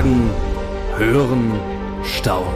[0.00, 0.30] Fragen,
[0.96, 1.52] hören,
[2.02, 2.48] staunen.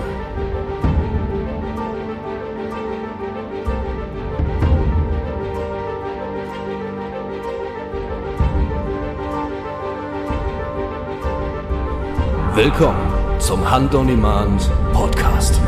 [12.54, 15.60] Willkommen zum Hand on Demand Podcast.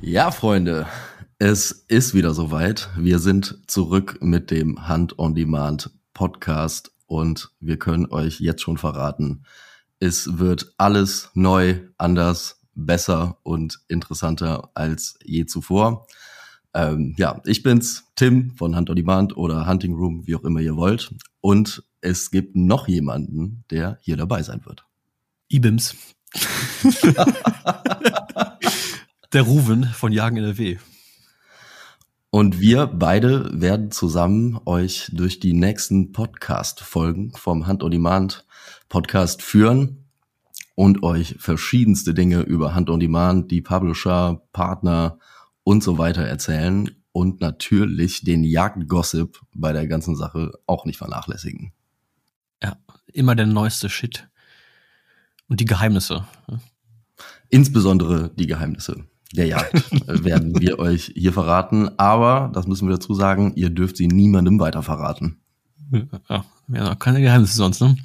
[0.00, 0.86] Ja, Freunde,
[1.40, 2.88] es ist wieder soweit.
[2.96, 8.78] Wir sind zurück mit dem Hand on Demand Podcast und wir können euch jetzt schon
[8.78, 9.44] verraten,
[10.00, 16.06] es wird alles neu, anders, besser und interessanter als je zuvor.
[16.74, 20.60] Ähm, ja, ich bin's, Tim von Hand on Demand oder Hunting Room, wie auch immer
[20.60, 21.14] ihr wollt.
[21.40, 24.84] Und es gibt noch jemanden, der hier dabei sein wird.
[25.48, 25.94] Ibims.
[29.32, 30.78] der Ruven von Jagen NRW.
[32.34, 38.44] Und wir beide werden zusammen euch durch die nächsten Podcast-Folgen vom Hand on Demand
[38.88, 40.08] Podcast führen
[40.74, 45.20] und euch verschiedenste Dinge über Hand on Demand, die Publisher, Partner
[45.62, 51.72] und so weiter erzählen und natürlich den Jagdgossip bei der ganzen Sache auch nicht vernachlässigen.
[52.60, 52.76] Ja,
[53.12, 54.28] immer der neueste Shit.
[55.46, 56.26] Und die Geheimnisse.
[57.48, 59.90] Insbesondere die Geheimnisse der Jagd
[60.24, 61.98] werden wir euch hier verraten.
[61.98, 65.40] Aber, das müssen wir dazu sagen, ihr dürft sie niemandem weiter verraten.
[66.28, 67.96] Ja, ja keine Geheimnisse sonst, ne?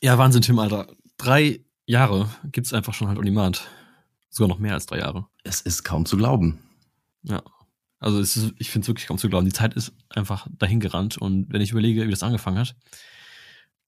[0.00, 0.88] Ja, Wahnsinn, Tim, Alter.
[1.16, 3.68] Drei Jahre gibt's einfach schon halt on demand.
[4.30, 5.26] Sogar noch mehr als drei Jahre.
[5.44, 6.58] Es ist kaum zu glauben.
[7.22, 7.42] Ja.
[7.98, 9.46] Also es ist, ich finde es wirklich kaum zu glauben.
[9.46, 12.74] Die Zeit ist einfach dahin gerannt und wenn ich überlege, wie das angefangen hat,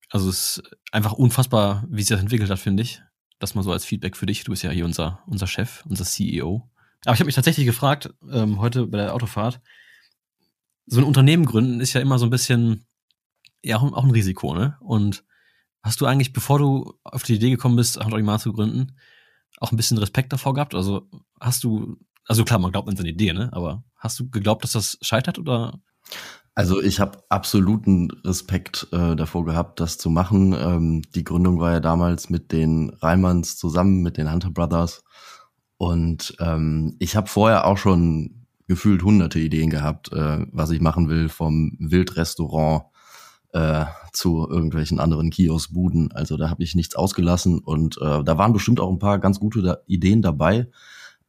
[0.09, 3.01] also es ist einfach unfassbar, wie sich das entwickelt hat, finde ich.
[3.39, 4.43] Das mal so als Feedback für dich.
[4.43, 6.69] Du bist ja hier unser, unser Chef, unser CEO.
[7.05, 9.61] Aber ich habe mich tatsächlich gefragt, ähm, heute bei der Autofahrt,
[10.87, 12.85] so ein Unternehmen gründen ist ja immer so ein bisschen,
[13.63, 14.77] ja, auch ein Risiko, ne?
[14.79, 15.23] Und
[15.81, 18.97] hast du eigentlich, bevor du auf die Idee gekommen bist, Handoriginal zu gründen,
[19.59, 20.75] auch ein bisschen Respekt davor gehabt?
[20.75, 21.09] Also
[21.39, 23.49] hast du, also klar, man glaubt an seine Idee, ne?
[23.53, 25.79] Aber hast du geglaubt, dass das scheitert oder?
[26.57, 30.55] Also ich habe absoluten Respekt äh, davor gehabt, das zu machen.
[30.57, 35.03] Ähm, die Gründung war ja damals mit den Reimanns zusammen, mit den Hunter Brothers.
[35.77, 41.09] Und ähm, ich habe vorher auch schon gefühlt hunderte Ideen gehabt, äh, was ich machen
[41.09, 42.85] will, vom Wildrestaurant
[43.51, 43.83] äh,
[44.13, 46.13] zu irgendwelchen anderen Kioskbuden.
[46.13, 49.41] Also da habe ich nichts ausgelassen und äh, da waren bestimmt auch ein paar ganz
[49.41, 50.69] gute da Ideen dabei.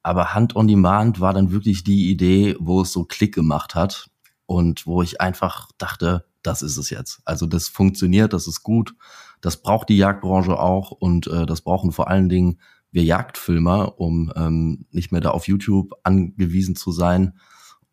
[0.04, 4.08] Aber Hand on Demand war dann wirklich die Idee, wo es so Klick gemacht hat
[4.46, 7.20] und wo ich einfach dachte, das ist es jetzt.
[7.24, 8.94] Also das funktioniert, das ist gut,
[9.40, 12.60] das braucht die Jagdbranche auch und äh, das brauchen vor allen Dingen
[12.92, 17.38] wir Jagdfilmer, um ähm, nicht mehr da auf YouTube angewiesen zu sein.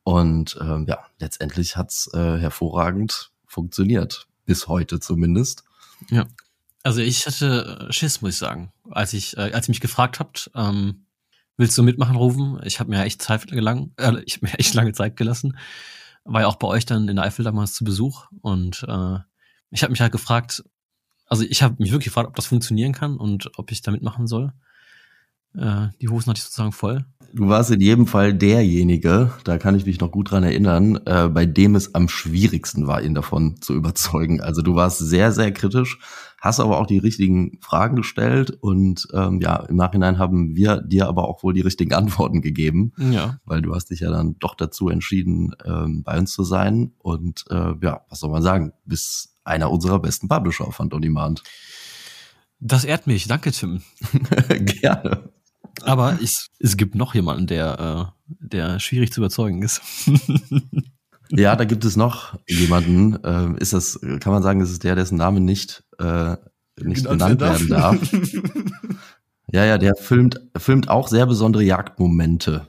[0.03, 5.63] Und ähm, ja, letztendlich hat's äh, hervorragend funktioniert, bis heute zumindest.
[6.09, 6.25] Ja.
[6.83, 10.51] Also ich hatte Schiss, muss ich sagen, als ich, äh, als ihr mich gefragt habt,
[10.53, 11.05] ähm,
[11.57, 12.59] willst du mitmachen, rufen?
[12.63, 15.57] Ich habe mir echt Zeit gelang, äh, ich habe mir echt lange Zeit gelassen
[16.25, 19.17] war ja auch bei euch dann in der Eifel damals zu Besuch und äh,
[19.71, 20.63] ich habe mich halt gefragt,
[21.27, 24.27] also ich habe mich wirklich gefragt, ob das funktionieren kann und ob ich da mitmachen
[24.27, 24.53] soll.
[25.55, 27.05] Äh, die Hosen hatte ich sozusagen voll.
[27.33, 31.29] Du warst in jedem Fall derjenige, da kann ich mich noch gut dran erinnern, äh,
[31.29, 34.41] bei dem es am schwierigsten war, ihn davon zu überzeugen.
[34.41, 35.97] Also du warst sehr, sehr kritisch,
[36.43, 41.07] hast aber auch die richtigen Fragen gestellt und ähm, ja, im Nachhinein haben wir dir
[41.07, 42.91] aber auch wohl die richtigen Antworten gegeben.
[42.97, 43.39] Ja.
[43.45, 46.91] Weil du hast dich ja dann doch dazu entschieden, ähm, bei uns zu sein.
[46.97, 51.43] Und äh, ja, was soll man sagen, bist einer unserer besten Publisher Hand on Demand.
[52.59, 53.81] Das ehrt mich, danke Tim.
[54.49, 55.29] Gerne.
[55.83, 59.81] Aber ich, es gibt noch jemanden, der, äh, der schwierig zu überzeugen ist.
[61.29, 63.15] ja, da gibt es noch jemanden.
[63.23, 66.37] Äh, ist das, kann man sagen, das ist der, dessen Name nicht, äh,
[66.81, 67.97] nicht genannt, werden darf.
[69.51, 72.67] ja, ja, der filmt, filmt auch sehr besondere Jagdmomente.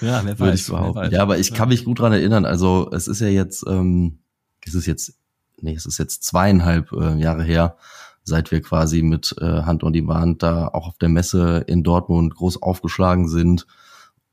[0.00, 1.12] ja, wer weiß, wer weiß.
[1.12, 2.44] Ja, aber ich kann mich gut dran erinnern.
[2.44, 4.18] Also es ist ja jetzt, ähm,
[4.66, 5.14] es ist jetzt,
[5.60, 7.76] nee, es ist jetzt zweieinhalb äh, Jahre her,
[8.22, 12.34] seit wir quasi mit äh, Hand on Demand da auch auf der Messe in Dortmund
[12.34, 13.66] groß aufgeschlagen sind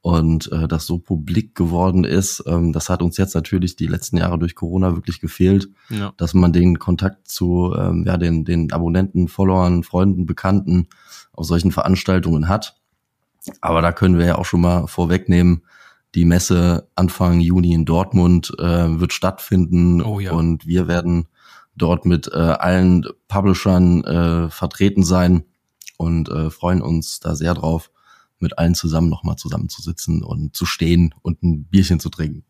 [0.07, 2.42] und äh, das so publik geworden ist.
[2.48, 6.13] Ähm, das hat uns jetzt natürlich die letzten Jahre durch Corona wirklich gefehlt, ja.
[6.15, 10.88] dass man den Kontakt zu ähm, ja, den, den Abonnenten, Followern, Freunden, Bekannten
[11.33, 12.77] auf solchen Veranstaltungen hat.
[13.59, 15.63] Aber da können wir ja auch schon mal vorwegnehmen,
[16.15, 18.63] die Messe Anfang Juni in Dortmund äh,
[19.01, 20.31] wird stattfinden oh, ja.
[20.31, 21.27] und wir werden
[21.75, 25.44] dort mit äh, allen Publishern äh, vertreten sein
[25.98, 27.92] und äh, freuen uns da sehr drauf,
[28.39, 32.44] mit allen zusammen nochmal zusammenzusitzen und zu stehen und ein Bierchen zu trinken.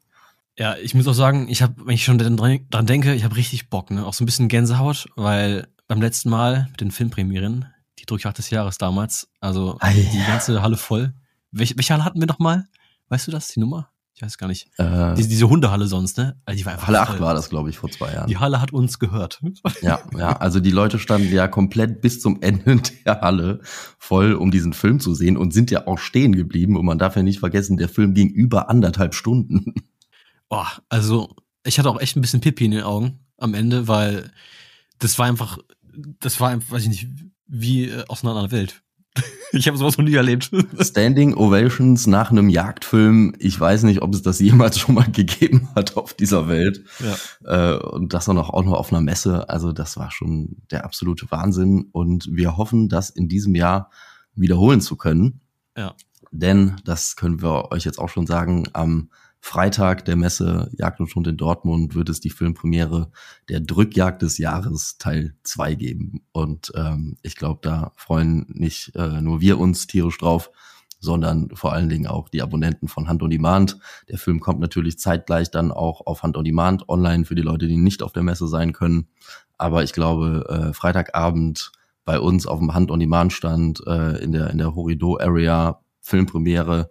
[0.58, 3.70] Ja, ich muss auch sagen, ich habe, wenn ich schon dran, denke, ich habe richtig
[3.70, 4.06] Bock, ne?
[4.06, 7.66] Auch so ein bisschen Gänsehaut, weil beim letzten Mal mit den Filmpremieren,
[8.00, 9.94] die Durchjagd des Jahres damals, also Ei.
[9.94, 11.14] die ganze Halle voll.
[11.52, 12.68] Welche, welche Halle hatten wir noch mal?
[13.10, 13.90] Weißt du das, die Nummer?
[14.18, 14.68] Ich weiß gar nicht.
[14.80, 16.42] Äh, Diese, diese Hundehalle sonst, ne?
[16.44, 17.16] Also die war einfach Halle voll.
[17.18, 18.28] 8 war das, glaube ich, vor zwei Jahren.
[18.28, 19.40] Die Halle hat uns gehört.
[19.84, 23.60] Ja, ja, also die Leute standen ja komplett bis zum Ende der Halle
[24.00, 26.78] voll, um diesen Film zu sehen und sind ja auch stehen geblieben.
[26.78, 29.74] Und man darf ja nicht vergessen, der Film ging über anderthalb Stunden.
[30.50, 31.36] Oh, also
[31.66, 34.32] ich hatte auch echt ein bisschen Pipi in den Augen am Ende, weil
[34.98, 35.58] das war einfach,
[36.22, 37.08] das war einfach, weiß ich nicht,
[37.48, 38.82] wie äh, aus einer anderen Welt.
[39.52, 40.52] ich habe sowas noch nie erlebt.
[40.80, 43.36] Standing Ovations nach einem Jagdfilm.
[43.40, 46.84] Ich weiß nicht, ob es das jemals schon mal gegeben hat auf dieser Welt.
[47.00, 47.76] ja.
[47.76, 49.50] Äh, und das auch noch, auch noch auf einer Messe.
[49.50, 51.90] Also das war schon der absolute Wahnsinn.
[51.92, 53.92] Und wir hoffen, das in diesem Jahr
[54.36, 55.42] wiederholen zu können.
[55.76, 55.96] Ja.
[56.32, 59.10] Denn, das können wir euch jetzt auch schon sagen, am
[59.48, 63.12] Freitag der Messe Jagd und Hund in Dortmund wird es die Filmpremiere
[63.48, 66.22] der Drückjagd des Jahres Teil 2 geben.
[66.34, 70.52] Und ähm, ich glaube, da freuen nicht äh, nur wir uns tierisch drauf,
[71.00, 73.80] sondern vor allen Dingen auch die Abonnenten von Hand on Demand.
[74.10, 77.68] Der Film kommt natürlich zeitgleich dann auch auf Hand on Demand online für die Leute,
[77.68, 79.08] die nicht auf der Messe sein können.
[79.58, 81.72] Aber ich glaube, äh, Freitagabend
[82.04, 85.80] bei uns auf dem Hand on Demand Stand äh, in der in der Horido Area
[86.02, 86.90] Filmpremiere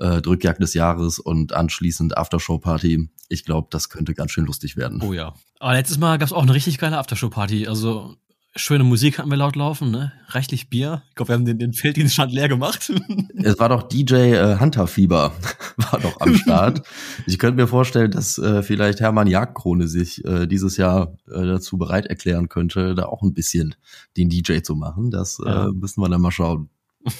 [0.00, 3.08] äh, Drückjagd des Jahres und anschließend Aftershow Party.
[3.28, 5.00] Ich glaube, das könnte ganz schön lustig werden.
[5.02, 5.34] Oh ja.
[5.60, 7.68] Aber letztes Mal gab's auch eine richtig geile Aftershow-Party.
[7.68, 8.16] Also
[8.56, 10.10] schöne Musik hatten wir laut laufen, ne?
[10.28, 11.02] Reichlich Bier.
[11.10, 12.90] Ich glaube, wir haben den, den Felddienststand leer gemacht.
[13.42, 15.32] Es war doch DJ äh, Hunter Fieber
[15.76, 16.82] war doch am Start.
[17.26, 21.78] ich könnte mir vorstellen, dass äh, vielleicht Hermann Jagdkrone sich äh, dieses Jahr äh, dazu
[21.78, 23.76] bereit erklären könnte, da auch ein bisschen
[24.16, 25.10] den DJ zu machen.
[25.10, 25.68] Das Ja.
[25.68, 26.68] äh, müssen wir dann mal schauen.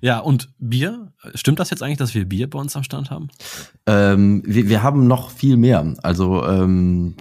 [0.00, 1.12] ja, und Bier?
[1.34, 3.28] Stimmt das jetzt eigentlich, dass wir Bier bei uns am Stand haben?
[3.86, 5.94] Ähm, wir, wir haben noch viel mehr.
[6.02, 7.16] Also ähm,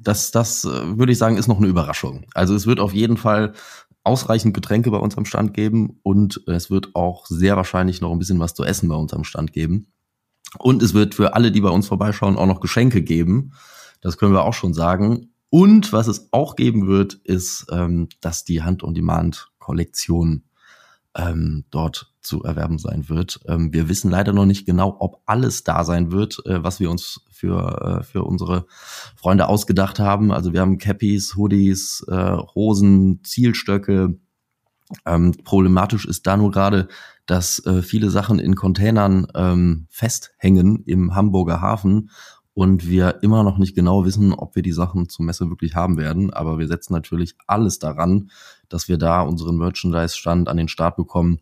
[0.00, 2.26] das, das äh, würde ich sagen, ist noch eine Überraschung.
[2.34, 3.52] Also es wird auf jeden Fall
[4.04, 8.18] ausreichend Getränke bei uns am Stand geben und es wird auch sehr wahrscheinlich noch ein
[8.18, 9.88] bisschen was zu essen bei uns am Stand geben.
[10.58, 13.52] Und es wird für alle, die bei uns vorbeischauen, auch noch Geschenke geben.
[14.00, 15.32] Das können wir auch schon sagen.
[15.50, 20.42] Und was es auch geben wird, ist, ähm, dass die Hand-on-Demand-Kollektion
[21.16, 23.40] ähm, dort zu erwerben sein wird.
[23.46, 26.90] Ähm, wir wissen leider noch nicht genau, ob alles da sein wird, äh, was wir
[26.90, 28.66] uns für, äh, für unsere
[29.16, 30.32] Freunde ausgedacht haben.
[30.32, 34.18] Also wir haben Cappies, Hoodies, äh, Hosen, Zielstöcke.
[35.04, 36.88] Ähm, problematisch ist da nur gerade,
[37.24, 42.10] dass äh, viele Sachen in Containern ähm, festhängen im Hamburger Hafen
[42.54, 45.98] und wir immer noch nicht genau wissen, ob wir die Sachen zur Messe wirklich haben
[45.98, 46.32] werden.
[46.32, 48.30] Aber wir setzen natürlich alles daran,
[48.68, 51.40] dass wir da unseren Merchandise-Stand an den Start bekommen.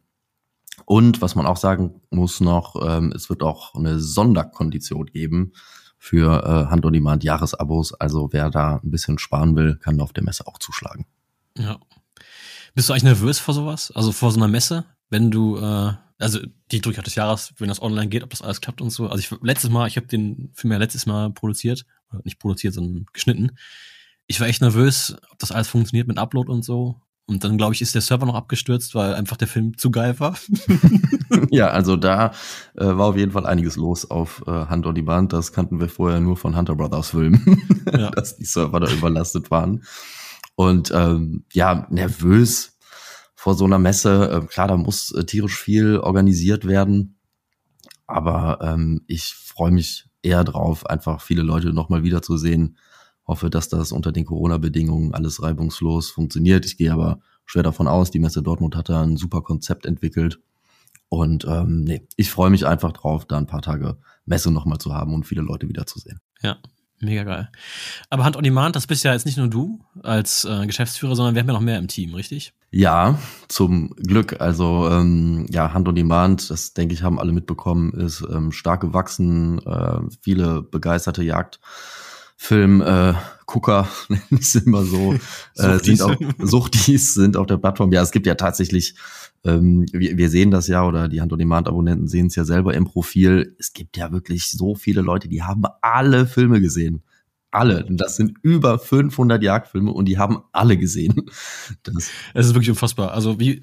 [0.87, 5.53] Und was man auch sagen muss noch, ähm, es wird auch eine Sonderkondition geben
[5.99, 7.95] für äh, Hand-on-Demand-Jahresabos.
[7.95, 11.07] Also wer da ein bisschen sparen will, kann auf der Messe auch zuschlagen.
[11.57, 11.79] Ja.
[12.75, 13.91] Bist du eigentlich nervös vor sowas?
[13.93, 14.85] Also vor so einer Messe?
[15.09, 16.41] Wenn du, äh, also
[16.73, 19.09] die Drückjagd des Jahres, wenn das online geht, ob das alles klappt und so.
[19.09, 21.87] Also ich letztes Mal, ich habe den Film ja letztes Mal produziert,
[22.25, 23.53] nicht produziert, sondern geschnitten.
[24.27, 27.01] Ich war echt nervös, ob das alles funktioniert mit Upload und so.
[27.27, 30.21] Und dann, glaube ich, ist der Server noch abgestürzt, weil einfach der Film zu geil
[30.21, 30.37] war.
[31.51, 32.33] ja, also da
[32.77, 35.33] äh, war auf jeden Fall einiges los auf äh, Hand on Demand.
[35.33, 38.11] Das kannten wir vorher nur von Hunter Brothers Filmen, Ja.
[38.11, 39.85] dass die Server da überlastet waren.
[40.55, 42.77] Und ähm, ja, nervös
[43.35, 44.31] vor so einer Messe.
[44.31, 47.19] Äh, klar, da muss äh, tierisch viel organisiert werden.
[48.07, 52.77] Aber ähm, ich freue mich eher drauf, einfach viele Leute nochmal wiederzusehen.
[53.27, 56.67] Hoffe, dass das unter den Corona-Bedingungen alles reibungslos funktioniert.
[56.67, 60.41] Ich gehe aber schwer davon aus, die Messe Dortmund hat da ein super Konzept entwickelt.
[61.09, 64.93] Und ähm, nee, ich freue mich einfach drauf, da ein paar Tage Messe nochmal zu
[64.95, 66.21] haben und viele Leute wiederzusehen.
[66.43, 66.57] Ja,
[67.01, 67.51] mega geil.
[68.11, 71.35] Aber Hand on Demand, das bist ja jetzt nicht nur du als äh, Geschäftsführer, sondern
[71.35, 72.53] wir haben ja noch mehr im Team, richtig?
[72.71, 74.41] Ja, zum Glück.
[74.41, 78.81] Also ähm, ja, Hand on Demand, das denke ich, haben alle mitbekommen, ist ähm, stark
[78.81, 79.65] gewachsen.
[79.65, 81.23] Äh, viele begeisterte
[82.45, 83.15] Jagdfilm äh,
[84.09, 85.15] nennen es immer so,
[85.57, 87.93] äh, sind auch Suchtis sind auf der Plattform.
[87.93, 88.95] Ja, es gibt ja tatsächlich,
[89.45, 92.45] ähm, wir, wir sehen das ja oder die Hand on Demand Abonnenten sehen es ja
[92.45, 93.55] selber im Profil.
[93.59, 97.03] Es gibt ja wirklich so viele Leute, die haben alle Filme gesehen.
[97.51, 97.87] Alle.
[97.89, 101.31] Das sind über 500 Jagdfilme und die haben alle gesehen.
[101.85, 103.13] Das Es ist wirklich unfassbar.
[103.13, 103.61] Also wie,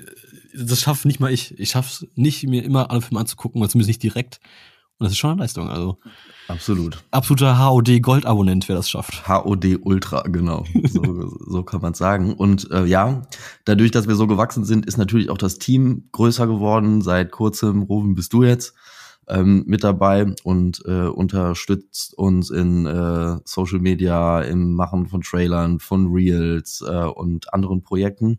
[0.56, 1.60] das schafft nicht mal ich.
[1.60, 4.40] Ich schaff's nicht, mir immer alle Filme anzugucken, zumindest nicht direkt.
[5.02, 5.68] Und das ist schon eine Leistung.
[5.68, 5.98] Also
[6.48, 7.04] absolut.
[7.10, 9.28] absoluter HOD-Gold-Abonnent, wer das schafft.
[9.28, 10.64] HOD Ultra, genau.
[10.88, 12.36] So, so kann man sagen.
[12.36, 13.24] Und äh, ja,
[13.66, 17.02] dadurch, dass wir so gewachsen sind, ist natürlich auch das Team größer geworden.
[17.02, 18.76] Seit kurzem, Ruben, bist du jetzt
[19.28, 25.80] ähm, mit dabei und äh, unterstützt uns in äh, Social Media, im Machen von Trailern,
[25.80, 28.38] von Reels äh, und anderen Projekten.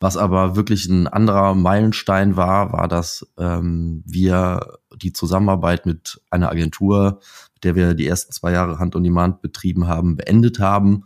[0.00, 6.50] Was aber wirklich ein anderer Meilenstein war, war, dass ähm, wir die Zusammenarbeit mit einer
[6.50, 7.20] Agentur,
[7.54, 11.04] mit der wir die ersten zwei Jahre Hand on Demand betrieben haben, beendet haben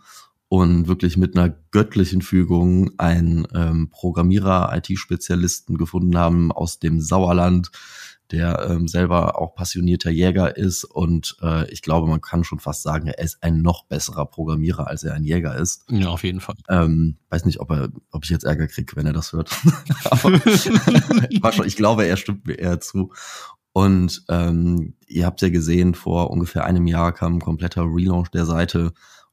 [0.48, 7.70] und wirklich mit einer göttlichen Fügung einen ähm, Programmierer, IT-Spezialisten gefunden haben aus dem Sauerland,
[8.32, 12.82] der ähm, selber auch passionierter Jäger ist und äh, ich glaube, man kann schon fast
[12.82, 15.84] sagen, er ist ein noch besserer Programmierer, als er ein Jäger ist.
[15.90, 16.56] Ja, auf jeden Fall.
[16.68, 19.50] Ähm, weiß nicht, ob er, ob ich jetzt Ärger kriege, wenn er das hört.
[20.10, 23.12] Aber ich glaube, er stimmt mir eher zu.
[23.72, 28.44] Und ähm, ihr habt ja gesehen, vor ungefähr einem Jahr kam ein kompletter Relaunch der
[28.46, 28.92] Seite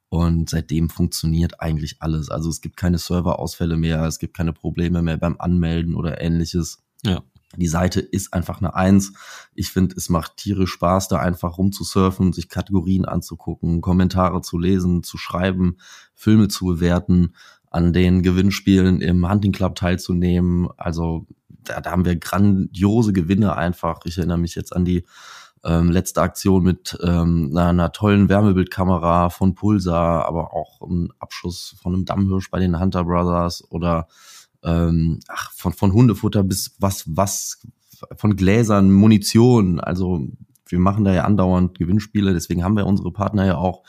[0.09, 2.29] und seitdem funktioniert eigentlich alles.
[2.29, 6.81] Also es gibt keine Serverausfälle mehr, es gibt keine Probleme mehr beim Anmelden oder ähnliches.
[7.03, 7.21] Ja.
[7.57, 9.13] Die Seite ist einfach eine Eins.
[9.55, 15.01] Ich finde, es macht tierisch Spaß, da einfach rumzusurfen, sich Kategorien anzugucken, Kommentare zu lesen,
[15.03, 15.77] zu schreiben,
[16.13, 17.33] Filme zu bewerten,
[17.71, 20.69] an den Gewinnspielen im Hunting Club teilzunehmen.
[20.77, 21.25] Also
[21.63, 24.01] da, da haben wir grandiose Gewinne einfach.
[24.05, 25.05] Ich erinnere mich jetzt an die
[25.63, 31.75] ähm, letzte Aktion mit ähm, einer, einer tollen Wärmebildkamera von Pulsar, aber auch ein Abschuss
[31.81, 34.07] von einem Dammhirsch bei den Hunter Brothers oder
[34.63, 37.61] ähm, ach, von, von Hundefutter bis was, was,
[38.15, 39.79] von Gläsern, Munition.
[39.79, 40.27] Also
[40.67, 43.83] wir machen da ja andauernd Gewinnspiele, deswegen haben wir unsere Partner ja auch.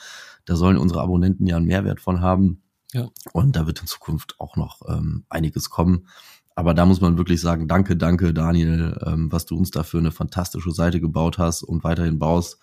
[0.45, 2.63] Da sollen unsere Abonnenten ja einen Mehrwert von haben.
[2.93, 3.09] Ja.
[3.33, 6.07] Und da wird in Zukunft auch noch ähm, einiges kommen.
[6.57, 10.11] Aber da muss man wirklich sagen, danke, danke, Daniel, ähm, was du uns dafür eine
[10.11, 12.59] fantastische Seite gebaut hast und weiterhin baust.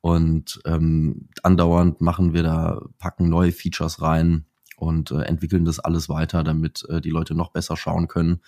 [0.00, 4.46] Und ähm, andauernd machen wir da, packen neue Features rein
[4.82, 8.40] und äh, entwickeln das alles weiter, damit äh, die Leute noch besser schauen können.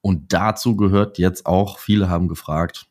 [0.00, 2.86] Und dazu gehört jetzt auch, viele haben gefragt,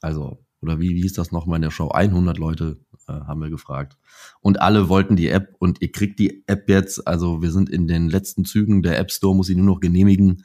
[0.00, 1.88] also, oder wie, wie hieß das nochmal in der Show?
[1.88, 2.76] 100 Leute
[3.08, 3.98] äh, haben wir gefragt.
[4.40, 7.04] Und alle wollten die App und ihr kriegt die App jetzt.
[7.04, 8.84] Also wir sind in den letzten Zügen.
[8.84, 10.44] Der App Store muss sie nur noch genehmigen.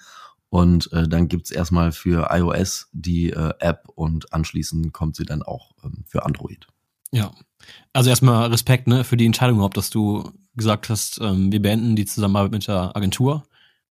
[0.50, 5.44] Und äh, dann gibt's erstmal für iOS die äh, App und anschließend kommt sie dann
[5.44, 6.66] auch ähm, für Android.
[7.12, 7.32] Ja.
[7.94, 11.96] Also erstmal Respekt ne, für die Entscheidung überhaupt, dass du gesagt hast, ähm, wir beenden
[11.96, 13.48] die Zusammenarbeit mit der Agentur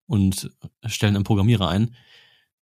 [0.06, 0.50] und
[0.86, 1.94] stellen einen Programmierer ein.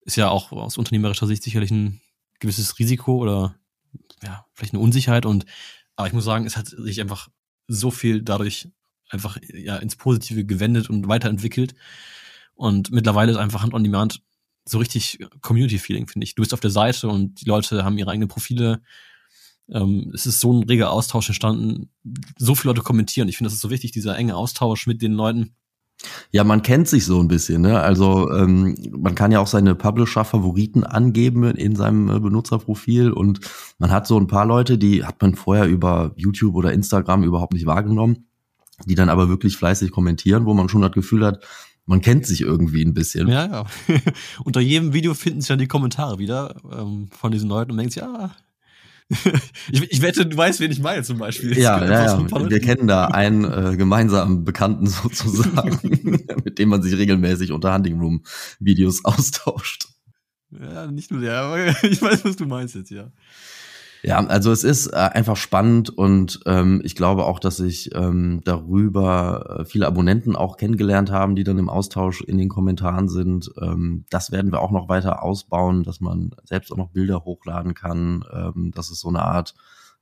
[0.01, 2.01] Ist ja auch aus unternehmerischer Sicht sicherlich ein
[2.39, 3.55] gewisses Risiko oder
[4.23, 5.25] ja, vielleicht eine Unsicherheit.
[5.25, 5.45] Und
[5.95, 7.29] aber ich muss sagen, es hat sich einfach
[7.67, 8.69] so viel dadurch
[9.09, 11.75] einfach ja ins Positive gewendet und weiterentwickelt.
[12.55, 14.21] Und mittlerweile ist einfach Hand on Demand
[14.65, 16.35] so richtig Community-Feeling, finde ich.
[16.35, 18.81] Du bist auf der Seite und die Leute haben ihre eigenen Profile.
[19.71, 21.89] Ähm, es ist so ein reger Austausch entstanden.
[22.37, 23.27] So viele Leute kommentieren.
[23.27, 25.55] Ich finde, das ist so wichtig, dieser enge Austausch mit den Leuten.
[26.31, 27.79] Ja, man kennt sich so ein bisschen, ne?
[27.79, 33.39] Also ähm, man kann ja auch seine Publisher-Favoriten angeben in seinem äh, Benutzerprofil und
[33.79, 37.53] man hat so ein paar Leute, die hat man vorher über YouTube oder Instagram überhaupt
[37.53, 38.27] nicht wahrgenommen,
[38.85, 41.45] die dann aber wirklich fleißig kommentieren, wo man schon das Gefühl hat,
[41.85, 43.27] man kennt sich irgendwie ein bisschen.
[43.27, 43.65] Ja, ja.
[44.43, 47.95] Unter jedem Video finden sich dann die Kommentare wieder ähm, von diesen Leuten und denkst,
[47.95, 48.31] ja,
[49.71, 51.55] ich, ich, wette, du weißt, wen ich meine zum Beispiel.
[51.57, 52.49] Ja, ja, ja.
[52.49, 57.99] wir kennen da einen äh, gemeinsamen Bekannten sozusagen, mit dem man sich regelmäßig unter Hunting
[57.99, 58.23] Room
[58.59, 59.87] Videos austauscht.
[60.51, 63.11] Ja, nicht nur der, aber ich weiß, was du meinst jetzt, ja.
[64.07, 68.41] Ja, also es ist äh, einfach spannend und ähm, ich glaube auch, dass sich ähm,
[68.45, 73.51] darüber äh, viele Abonnenten auch kennengelernt haben, die dann im Austausch in den Kommentaren sind.
[73.59, 77.73] Ähm, das werden wir auch noch weiter ausbauen, dass man selbst auch noch Bilder hochladen
[77.73, 79.55] kann, ähm, dass es so eine Art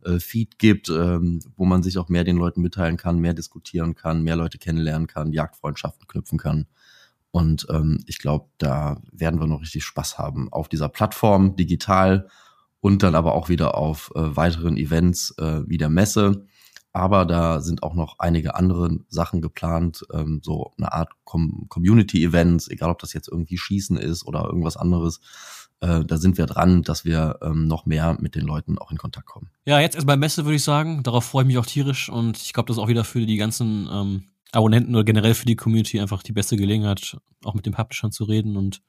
[0.04, 3.96] äh, Feed gibt, ähm, wo man sich auch mehr den Leuten mitteilen kann, mehr diskutieren
[3.96, 6.68] kann, mehr Leute kennenlernen kann, Jagdfreundschaften knüpfen kann.
[7.32, 12.28] Und ähm, ich glaube, da werden wir noch richtig Spaß haben auf dieser Plattform digital
[12.84, 16.46] und dann aber auch wieder auf äh, weiteren Events äh, wie der Messe.
[16.92, 22.68] Aber da sind auch noch einige andere Sachen geplant, ähm, so eine Art Com Community-Events,
[22.68, 25.22] egal ob das jetzt irgendwie Schießen ist oder irgendwas anderes.
[25.80, 28.98] Äh, da sind wir dran, dass wir ähm, noch mehr mit den Leuten auch in
[28.98, 29.50] Kontakt kommen.
[29.64, 31.04] Ja, jetzt erst bei Messe würde ich sagen.
[31.04, 33.38] Darauf freue ich mich auch tierisch und ich glaube, das ist auch wieder für die
[33.38, 37.74] ganzen ähm, Abonnenten oder generell für die Community einfach die beste Gelegenheit, auch mit den
[37.74, 38.82] Publishern zu reden und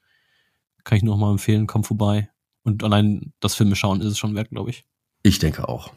[0.83, 2.29] kann ich nur noch mal empfehlen, komm vorbei.
[2.65, 4.83] Und allein das Filme schauen ist es schon wert, glaube ich.
[5.23, 5.91] Ich denke auch.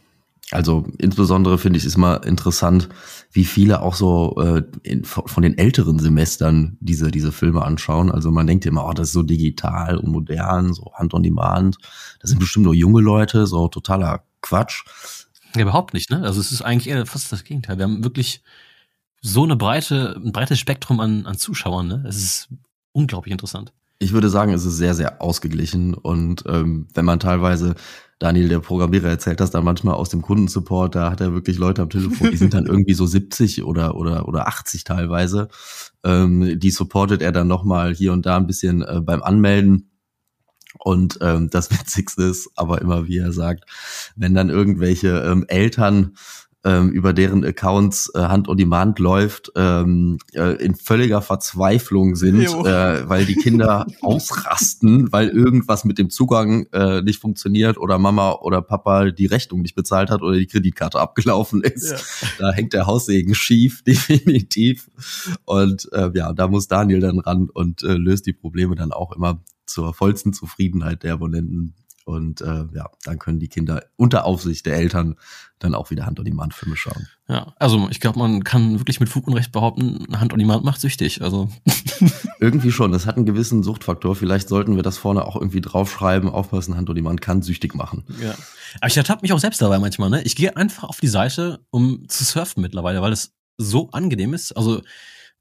[0.51, 2.89] Also insbesondere finde ich es immer interessant,
[3.33, 8.11] wie viele auch so äh, in, von den älteren Semestern diese diese Filme anschauen.
[8.11, 11.77] Also man denkt immer, oh, das ist so digital und modern, so Hand on Demand.
[12.21, 14.85] Das sind bestimmt nur junge Leute, so totaler Quatsch.
[15.55, 16.23] Ja, überhaupt nicht, ne?
[16.23, 17.77] Also es ist eigentlich eher fast das Gegenteil.
[17.77, 18.43] Wir haben wirklich
[19.21, 22.05] so eine breite, ein breites Spektrum an, an Zuschauern, ne?
[22.09, 22.49] Es ist
[22.93, 23.73] unglaublich interessant.
[23.99, 25.95] Ich würde sagen, es ist sehr, sehr ausgeglichen.
[25.95, 27.75] Und ähm, wenn man teilweise,
[28.19, 31.83] Daniel, der Programmierer, erzählt das dann manchmal aus dem Kundensupport, da hat er wirklich Leute
[31.83, 35.49] am Telefon, die sind dann irgendwie so 70 oder, oder, oder 80 teilweise.
[36.05, 39.91] Ähm, die supportet er dann nochmal hier und da ein bisschen äh, beim Anmelden.
[40.79, 43.65] Und ähm, das Witzigste ist aber immer, wie er sagt,
[44.17, 46.15] wenn dann irgendwelche ähm, Eltern
[46.65, 52.43] ähm, über deren Accounts äh, Hand on Demand läuft, ähm, äh, in völliger Verzweiflung sind,
[52.43, 58.33] äh, weil die Kinder ausrasten, weil irgendwas mit dem Zugang äh, nicht funktioniert oder Mama
[58.33, 61.91] oder Papa die Rechnung nicht bezahlt hat oder die Kreditkarte abgelaufen ist.
[61.91, 62.29] Ja.
[62.39, 64.91] Da hängt der Haussegen schief, definitiv.
[65.45, 69.13] Und äh, ja, da muss Daniel dann ran und äh, löst die Probleme dann auch
[69.13, 71.75] immer zur vollsten Zufriedenheit der Abonnenten
[72.09, 75.17] und äh, ja, dann können die Kinder unter Aufsicht der Eltern
[75.59, 77.07] dann auch wieder Hand-on-Demand-Filme schauen.
[77.29, 81.21] Ja, also ich glaube, man kann wirklich mit Fug und Recht behaupten, Hand-on-Demand macht süchtig.
[81.21, 81.51] Also
[82.41, 82.93] irgendwie schon.
[82.93, 84.17] Das hat einen gewissen Suchtfaktor.
[84.17, 86.31] Vielleicht sollten wir das vorne auch irgendwie draufschreiben.
[86.31, 88.05] Aufpassen, Hand-on-Demand kann süchtig machen.
[88.23, 88.35] Ja.
[88.81, 90.09] Aber ich ertappe mich auch selbst dabei manchmal.
[90.09, 90.23] Ne?
[90.23, 94.53] Ich gehe einfach auf die Seite, um zu surfen mittlerweile, weil es so angenehm ist.
[94.53, 94.81] Also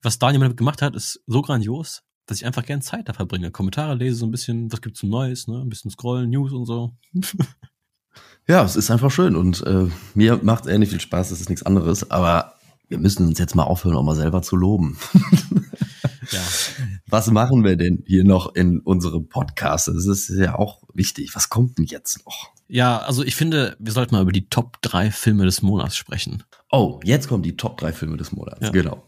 [0.02, 3.52] was Daniel damit gemacht hat, ist so grandios dass ich einfach gern Zeit da verbringe.
[3.52, 5.62] Kommentare lese, so ein bisschen, was gibt's Neues, ne?
[5.62, 6.94] Ein bisschen scrollen, News und so.
[8.48, 11.66] ja, es ist einfach schön und äh, mir macht ähnlich viel Spaß, das ist nichts
[11.66, 12.54] anderes, aber
[12.90, 14.98] wir müssen uns jetzt mal aufhören, auch mal selber zu loben.
[16.32, 16.42] ja.
[17.08, 19.88] Was machen wir denn hier noch in unserem Podcast?
[19.88, 21.36] Das ist ja auch wichtig.
[21.36, 22.52] Was kommt denn jetzt noch?
[22.68, 26.44] Ja, also ich finde, wir sollten mal über die Top 3 Filme des Monats sprechen.
[26.72, 28.62] Oh, jetzt kommen die Top 3 Filme des Monats.
[28.62, 28.72] Ja.
[28.72, 29.04] Genau.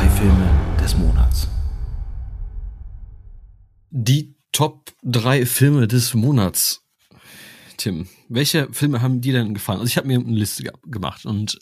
[0.00, 0.48] Die Top 3 Filme
[0.80, 1.48] des Monats.
[3.90, 6.86] Die Top 3 Filme des Monats.
[7.76, 9.80] Tim, welche Filme haben dir denn gefallen?
[9.80, 11.58] Also ich habe mir eine Liste ge gemacht und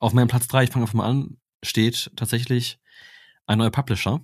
[0.00, 2.78] auf meinem Platz 3, ich fange einfach mal an, steht tatsächlich
[3.46, 4.20] ein neuer Publisher.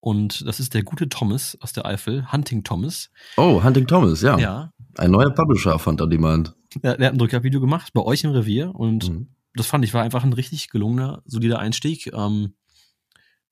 [0.00, 3.10] Und das ist der gute Thomas aus der Eifel, Hunting Thomas.
[3.36, 4.38] Oh, Hunting Thomas, ja.
[4.38, 4.72] Ja.
[4.96, 6.54] Ein neuer Publisher von On Demand.
[6.82, 9.94] Ja, der hat ein Drückervideo gemacht bei euch im Revier und mhm das fand ich
[9.94, 12.12] war einfach ein richtig gelungener, solider Einstieg.
[12.12, 12.54] Ähm,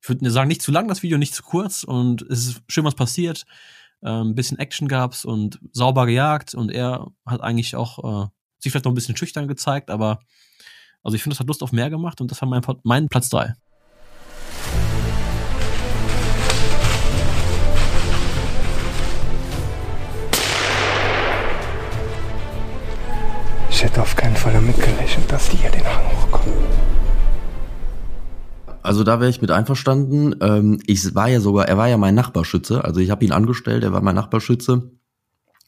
[0.00, 2.84] ich würde sagen, nicht zu lang das Video, nicht zu kurz und es ist schön
[2.84, 3.44] was passiert.
[4.02, 8.72] Ähm, ein bisschen Action gab's und sauber gejagt und er hat eigentlich auch äh, sich
[8.72, 10.20] vielleicht noch ein bisschen schüchtern gezeigt, aber
[11.02, 13.28] also ich finde, das hat Lust auf mehr gemacht und das war mein, mein Platz
[13.28, 13.54] drei.
[23.86, 26.54] Hätte auf keinen Fall damit gerechnet, dass die hier den Hang hochkommen.
[28.82, 30.34] Also da wäre ich mit einverstanden.
[30.40, 32.84] Ähm, ich war ja sogar, er war ja mein Nachbarschütze.
[32.84, 34.90] Also ich habe ihn angestellt, er war mein Nachbarschütze.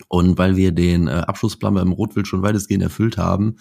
[0.07, 3.57] Und weil wir den äh, Abschlussplan beim Rotwild schon weitestgehend erfüllt haben,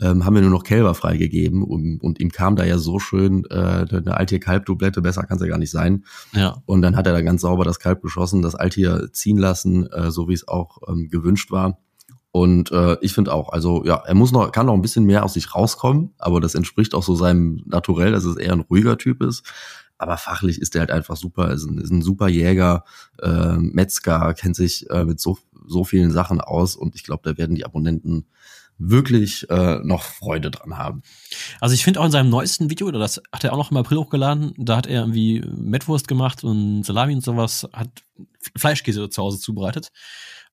[0.00, 1.62] ähm, haben wir nur noch Kälber freigegeben.
[1.62, 5.48] Und, und ihm kam da ja so schön äh, eine Altier-Kalb-Dublette, besser kann es ja
[5.48, 6.04] gar nicht sein.
[6.32, 6.62] Ja.
[6.66, 10.10] Und dann hat er da ganz sauber das Kalb geschossen, das Altier ziehen lassen, äh,
[10.10, 11.78] so wie es auch ähm, gewünscht war.
[12.32, 15.24] Und äh, ich finde auch, also ja, er muss noch, kann noch ein bisschen mehr
[15.24, 18.98] aus sich rauskommen, aber das entspricht auch so seinem Naturell, dass es eher ein ruhiger
[18.98, 19.44] Typ ist.
[19.98, 22.84] Aber fachlich ist er halt einfach super, ist ein, ist ein super Jäger,
[23.20, 27.36] äh, Metzger, kennt sich äh, mit so, so vielen Sachen aus und ich glaube, da
[27.36, 28.26] werden die Abonnenten
[28.78, 31.02] wirklich äh, noch Freude dran haben.
[31.60, 33.98] Also ich finde auch in seinem neuesten Video, das hat er auch noch im April
[33.98, 37.90] hochgeladen, da hat er irgendwie Mettwurst gemacht und Salami und sowas, hat
[38.56, 39.92] Fleischkäse zu Hause zubereitet.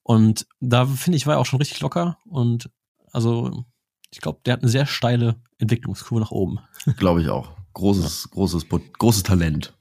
[0.07, 2.69] Und da finde ich, war er auch schon richtig locker und
[3.11, 3.65] also
[4.09, 6.59] ich glaube, der hat eine sehr steile Entwicklungskurve nach oben.
[6.97, 7.51] Glaube ich auch.
[7.73, 8.31] Großes, ja.
[8.33, 8.67] großes,
[8.97, 9.73] großes Talent.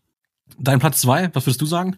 [0.59, 1.95] Dein Platz zwei, was würdest du sagen?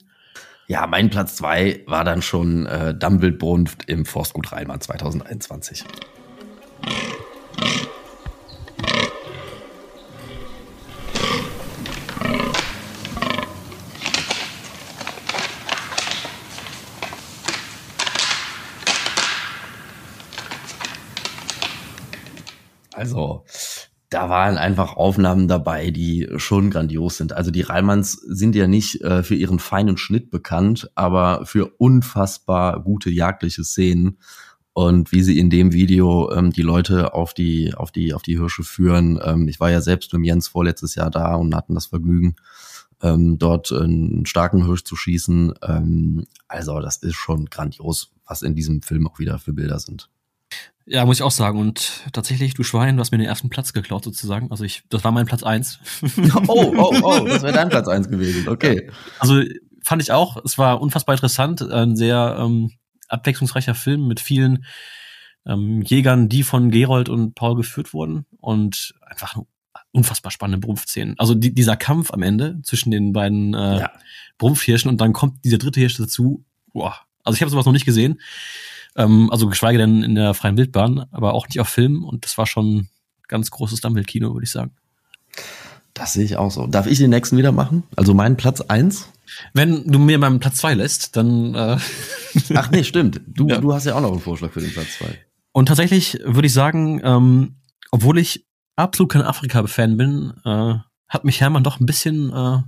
[0.67, 5.87] Ja, mein Platz zwei war dann schon äh, Dumbledbrunft im Forstgut Rheinmann 2021.
[23.09, 23.45] Also
[24.11, 27.35] da waren einfach Aufnahmen dabei, die schon grandios sind.
[27.35, 32.83] Also die Reimanns sind ja nicht äh, für ihren feinen Schnitt bekannt, aber für unfassbar
[32.83, 34.19] gute jagdliche Szenen.
[34.73, 38.39] Und wie sie in dem Video ähm, die Leute auf die, auf die, auf die
[38.39, 39.19] Hirsche führen.
[39.23, 42.37] Ähm, ich war ja selbst mit Jens vorletztes Jahr da und hatten das Vergnügen,
[43.03, 45.53] ähm, dort einen starken Hirsch zu schießen.
[45.63, 50.09] Ähm, also das ist schon grandios, was in diesem Film auch wieder für Bilder sind.
[50.91, 51.59] Ja, muss ich auch sagen.
[51.59, 54.51] Und tatsächlich, du Schwein, du hast mir den ersten Platz geklaut sozusagen.
[54.51, 55.79] Also ich, das war mein Platz eins.
[56.47, 58.49] oh, oh, oh, das wäre dein Platz eins gewesen.
[58.49, 58.91] Okay.
[59.19, 59.43] Also
[59.83, 60.39] fand ich auch.
[60.45, 61.61] Es war unfassbar interessant.
[61.63, 62.73] Ein sehr ähm,
[63.09, 64.65] abwechslungsreicher Film mit vielen
[65.47, 68.25] ähm, Jägern, die von Gerold und Paul geführt wurden.
[68.39, 69.37] Und einfach
[69.93, 71.19] unfassbar spannende Brumpfszenen.
[71.19, 73.91] Also die, dieser Kampf am Ende zwischen den beiden äh, Ja.
[74.39, 76.45] Brumpfhirschen und dann kommt dieser dritte Hirsch dazu.
[76.73, 76.97] Boah.
[77.29, 78.21] Also ich habe sowas noch nicht gesehen.
[78.97, 82.05] Ähm, also geschweige denn in der freien Wildbahn, aber auch nicht auf Film.
[82.05, 82.89] Und das war schon
[83.29, 84.73] ganz großes Dummbild-Kino, würde ich sagen.
[85.95, 86.67] Das sehe ich auch so.
[86.67, 87.83] Darf ich den nächsten wieder machen?
[87.97, 89.09] Also meinen Platz eins?
[89.53, 91.79] Wenn du mir meinen Platz zwei lässt, dann äh,
[92.55, 93.21] Ach nee, stimmt.
[93.27, 93.59] Du, Ja.
[93.59, 95.19] du hast ja auch noch einen Vorschlag für den Platz zwei.
[95.53, 97.57] Und tatsächlich würde ich sagen, ähm,
[97.91, 100.75] obwohl ich absolut kein Afrika-Fan bin, äh,
[101.09, 102.59] hat mich Hermann doch ein bisschen äh,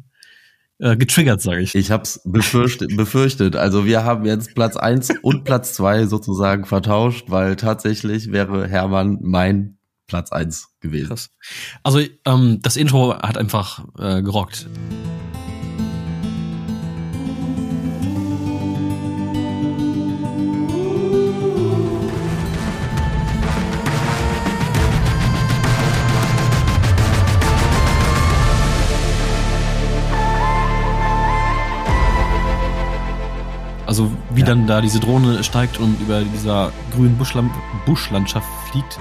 [0.80, 1.74] äh, getriggert, sage ich.
[1.74, 3.56] Ich hab's befürchtet, befürchtet.
[3.56, 9.18] Also wir haben jetzt Platz eins und Platz zwei sozusagen vertauscht, weil tatsächlich wäre Hermann
[9.22, 11.08] mein Platz eins gewesen.
[11.08, 11.30] Krass.
[11.82, 14.66] Also ähm, das Intro hat einfach äh, gerockt.
[34.34, 34.46] Wie Ja.
[34.46, 37.50] dann da diese Drohne steigt und über dieser grünen Buschland
[37.86, 38.98] Buschlandschaft fliegt,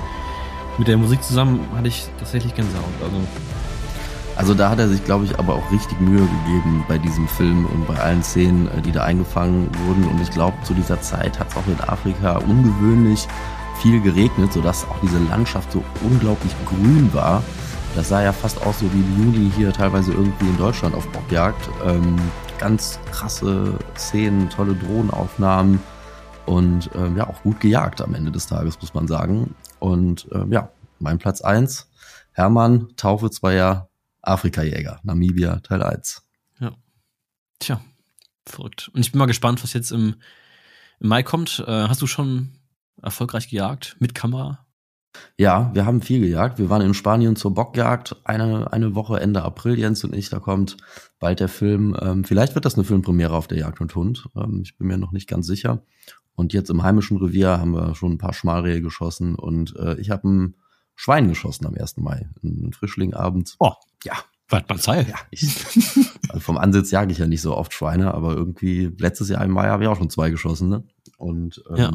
[0.78, 2.86] mit der Musik zusammen hatte ich tatsächlich Gänsehaut.
[3.04, 3.18] Also
[4.38, 7.66] Also da hat er sich, glaube ich, aber auch richtig Mühe gegeben bei diesem Film
[7.66, 10.06] und bei allen Szenen, äh, die da eingefangen wurden.
[10.06, 13.28] Und ich glaube, zu dieser Zeit hat es auch in Afrika ungewöhnlich
[13.82, 17.44] viel geregnet, sodass auch diese Landschaft so unglaublich grün war.
[17.96, 21.06] Das sah ja fast aus so wie im Juni hier teilweise irgendwie in Deutschland auf
[21.10, 21.70] Bockjagd.
[21.86, 22.16] Ähm,
[22.60, 25.80] ganz krasse Szenen, tolle Drohnenaufnahmen
[26.46, 29.56] und ähm, ja, auch gut gejagt am Ende des Tages, muss man sagen.
[29.80, 31.90] Und ähm, ja, mein Platz eins
[32.34, 33.90] Hermann, Taufe zweier
[34.22, 36.24] Afrikajäger, Namibia, Teil 1.
[37.60, 37.82] Tja,
[38.46, 38.90] verrückt.
[38.94, 40.16] Und ich bin mal gespannt, was jetzt im,
[41.00, 41.64] im Mai kommt.
[41.68, 42.58] Äh, hast du schon
[43.02, 44.66] erfolgreich gejagt mit Kamera?
[45.38, 46.60] Ja, wir haben viel gejagt.
[46.60, 50.30] Wir waren in Spanien zur Bockjagd eine, eine Woche Ende April, Jens und ich.
[50.30, 50.78] Da kommt
[51.20, 51.96] bald der Film.
[52.00, 54.28] Ähm, vielleicht wird das eine Filmpremiere auf der Jagd und Hund.
[54.36, 55.84] Ähm, ich bin mir noch nicht ganz sicher.
[56.36, 60.10] Und jetzt im heimischen Revier haben wir schon ein paar Schmalrehe geschossen und äh, ich
[60.10, 60.56] habe ein
[60.96, 61.98] Schwein geschossen am 1.
[61.98, 62.30] Mai.
[62.44, 63.56] Ein Frischling abends.
[63.60, 63.74] Oh.
[64.04, 64.14] Ja,
[64.50, 65.08] Wart mal Zeit.
[65.10, 65.16] ja.
[65.32, 65.66] Ich,
[66.30, 69.52] also vom Ansitz jage ich ja nicht so oft Schweine, aber irgendwie letztes Jahr im
[69.52, 70.70] Mai habe ich auch schon zwei geschossen.
[70.70, 70.84] Ne?
[71.18, 71.92] Und ähm, Ja.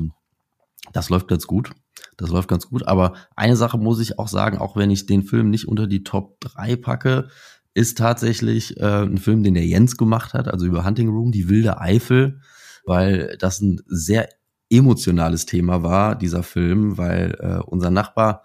[0.92, 1.70] Das läuft ganz gut.
[2.16, 2.86] Das läuft ganz gut.
[2.86, 6.04] Aber eine Sache muss ich auch sagen, auch wenn ich den Film nicht unter die
[6.04, 7.28] Top 3 packe,
[7.74, 11.48] ist tatsächlich äh, ein Film, den der Jens gemacht hat, also über Hunting Room, die
[11.48, 12.40] wilde Eifel,
[12.84, 14.28] weil das ein sehr
[14.70, 18.44] emotionales Thema war, dieser Film, weil äh, unser Nachbar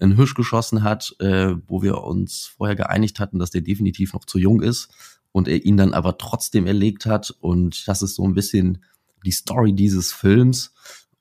[0.00, 4.24] einen Hirsch geschossen hat, äh, wo wir uns vorher geeinigt hatten, dass der definitiv noch
[4.24, 4.88] zu jung ist
[5.32, 7.34] und er ihn dann aber trotzdem erlegt hat.
[7.40, 8.82] Und das ist so ein bisschen
[9.24, 10.72] die Story dieses Films.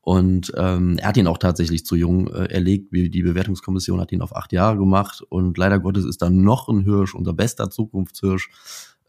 [0.10, 2.92] Und ähm, er hat ihn auch tatsächlich zu jung äh, erlegt.
[2.92, 5.22] Wie Die Bewertungskommission hat ihn auf acht Jahre gemacht.
[5.30, 8.50] Und leider Gottes ist dann noch ein Hirsch, unser bester Zukunftshirsch,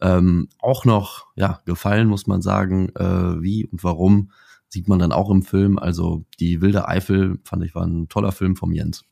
[0.02, 2.90] ähm, auch noch ja gefallen, muss man sagen.
[2.96, 4.30] Äh, wie und warum
[4.68, 5.78] sieht man dann auch im Film.
[5.78, 9.06] Also die wilde Eifel fand ich war ein toller Film vom Jens.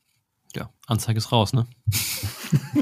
[0.55, 1.67] Ja, Anzeige ist raus, ne?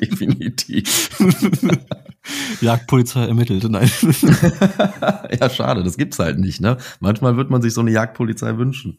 [0.00, 1.10] Definitiv.
[2.60, 3.90] Jagdpolizei ermittelt, nein.
[5.40, 6.78] ja, schade, das gibt's halt nicht, ne?
[7.00, 8.98] Manchmal wird man sich so eine Jagdpolizei wünschen.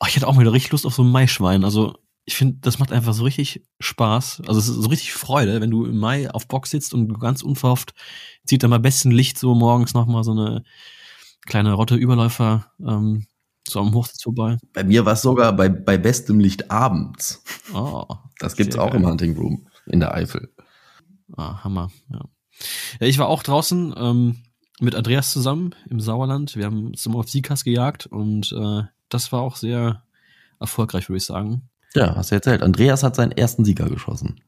[0.00, 1.64] Oh, ich hätte auch mal wieder richtig Lust auf so ein Maischwein.
[1.64, 1.94] Also,
[2.26, 4.42] ich finde, das macht einfach so richtig Spaß.
[4.46, 7.42] Also, es ist so richtig Freude, wenn du im Mai auf Bock sitzt und ganz
[7.42, 7.94] unverhofft
[8.46, 10.64] zieht dann mal besten Licht so morgens nochmal so eine
[11.46, 13.26] kleine Rotte Überläufer ähm,
[13.68, 14.58] so am Hochsitz vorbei.
[14.72, 17.42] Bei mir war es sogar bei, bei bestem Licht abends.
[17.74, 18.04] Oh,
[18.38, 19.00] Das gibt's Sehr auch geil.
[19.00, 20.52] im Hunting Room in der Eifel.
[21.36, 22.20] ah, Hammer, ja.
[23.00, 23.06] ja.
[23.06, 24.36] Ich war auch draußen ähm,
[24.80, 26.56] mit Andreas zusammen im Sauerland.
[26.56, 30.02] Wir haben zusammen auf Siekas gejagt und äh, das war auch sehr
[30.60, 31.68] erfolgreich, würde ich sagen.
[31.94, 32.62] Ja, hast du erzählt.
[32.62, 34.40] Andreas hat seinen ersten Sieger geschossen.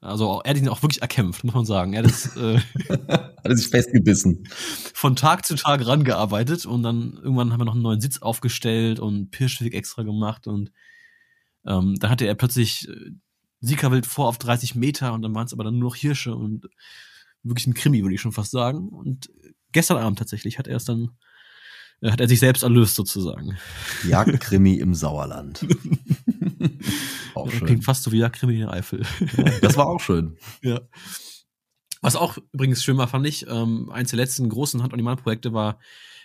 [0.00, 1.94] Also er hat ihn auch wirklich erkämpft, muss man sagen.
[1.94, 4.46] Er hat es äh, Hat er sich festgebissen.
[4.94, 9.00] von Tag zu Tag rangearbeitet und dann irgendwann haben wir noch einen neuen Sitz aufgestellt
[9.00, 10.70] und Pirschweg extra gemacht und
[11.66, 13.10] ähm, dann hatte er plötzlich äh,
[13.60, 16.68] Siegerwild vor auf 30 Meter und dann waren es aber dann nur noch Hirsche und
[17.42, 18.88] wirklich ein Krimi, würde ich schon fast sagen.
[18.88, 19.30] Und
[19.72, 21.10] gestern Abend tatsächlich hat er es dann,
[22.04, 23.56] hat er sich selbst erlöst sozusagen.
[24.06, 25.66] Jagdkrimi im Sauerland.
[27.34, 27.66] auch schön.
[27.66, 29.02] Klingt fast so wie Jagdkrimi in der Eifel.
[29.60, 30.36] Das war auch schön.
[30.62, 30.80] Ja.
[32.02, 35.78] Was auch übrigens schön war, fand ich, ähm, eins der letzten großen Hand-on-Demand-Projekte war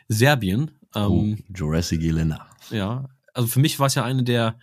[0.07, 0.71] Serbien.
[0.93, 2.45] Oh, Ähm, Jurassic Elena.
[2.69, 4.59] Ja, also für mich war es ja eine der,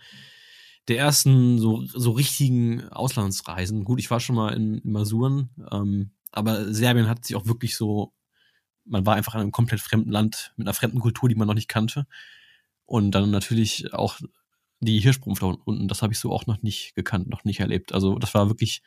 [0.87, 3.83] der ersten so, so richtigen Auslandsreisen.
[3.83, 7.75] Gut, ich war schon mal in, in Masuren, ähm, aber Serbien hat sich auch wirklich
[7.75, 8.13] so,
[8.89, 11.53] man war einfach in einem komplett fremden Land mit einer fremden Kultur, die man noch
[11.53, 12.05] nicht kannte.
[12.85, 14.19] Und dann natürlich auch
[14.79, 17.93] die Hirschbrunft da unten, das habe ich so auch noch nicht gekannt, noch nicht erlebt.
[17.93, 18.81] Also das war wirklich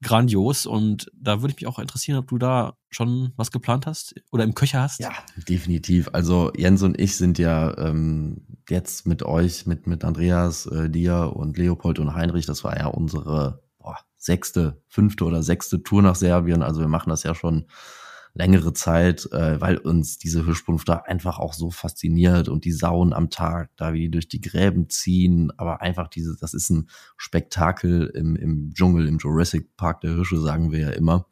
[0.00, 4.14] grandios und da würde ich mich auch interessieren, ob du da schon was geplant hast
[4.30, 5.00] oder im Köcher hast.
[5.00, 5.12] Ja,
[5.48, 6.08] definitiv.
[6.12, 11.32] Also Jens und ich sind ja ähm, jetzt mit euch, mit, mit Andreas, äh, dir
[11.34, 16.14] und Leopold und Heinrich, das war ja unsere boah, sechste, fünfte oder sechste Tour nach
[16.14, 16.62] Serbien.
[16.62, 17.66] Also wir machen das ja schon
[18.38, 23.12] längere Zeit, äh, weil uns diese Hirschspunft da einfach auch so fasziniert und die Sauen
[23.12, 26.88] am Tag, da wie die durch die Gräben ziehen, aber einfach diese, das ist ein
[27.16, 31.26] Spektakel im, im Dschungel, im Jurassic Park der Hirsche, sagen wir ja immer.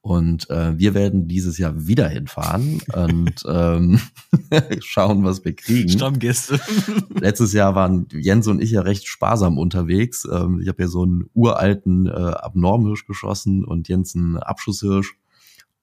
[0.00, 4.00] Und äh, wir werden dieses Jahr wieder hinfahren und ähm,
[4.80, 5.90] schauen, was wir kriegen.
[5.90, 6.58] Stammgäste.
[7.10, 10.26] Letztes Jahr waren Jens und ich ja recht sparsam unterwegs.
[10.32, 15.18] Ähm, ich habe ja so einen uralten äh, Abnormhirsch geschossen und Jens einen Abschusshirsch.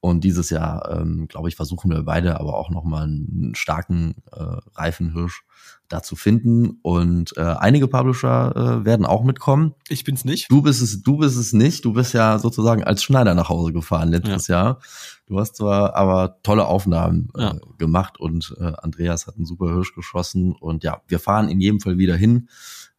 [0.05, 4.57] Und dieses Jahr, ähm, glaube ich, versuchen wir beide aber auch nochmal einen starken äh,
[4.75, 5.45] Reifenhirsch
[5.87, 6.77] da zu finden.
[6.83, 9.73] Und äh, einige Publisher äh, werden auch mitkommen.
[9.89, 10.51] Ich bin's nicht.
[10.51, 11.85] Du bist es, du bist es nicht.
[11.85, 14.55] Du bist ja sozusagen als Schneider nach Hause gefahren letztes ja.
[14.55, 14.79] Jahr.
[15.25, 17.55] Du hast zwar aber tolle Aufnahmen äh, ja.
[17.79, 20.51] gemacht und äh, Andreas hat einen super Hirsch geschossen.
[20.51, 22.47] Und ja, wir fahren in jedem Fall wieder hin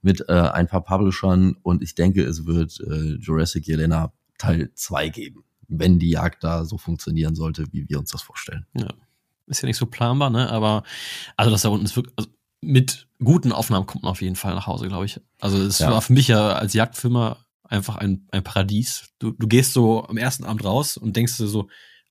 [0.03, 5.09] mit äh, ein paar Publishern und ich denke, es wird äh, Jurassic Jelena Teil 2
[5.11, 8.67] geben wenn die Jagd da so funktionieren sollte, wie wir uns das vorstellen.
[8.75, 8.89] Ja.
[9.47, 10.51] Ist ja nicht so planbar, ne?
[10.51, 10.83] Aber
[11.37, 14.55] also das da unten ist wirklich, also mit guten Aufnahmen kommt man auf jeden Fall
[14.55, 15.21] nach Hause, glaube ich.
[15.41, 15.91] Also es ja.
[15.91, 19.09] war für mich ja als Jagdfilmer einfach ein, ein Paradies.
[19.19, 21.69] Du, du gehst so am ersten Abend raus und denkst dir so,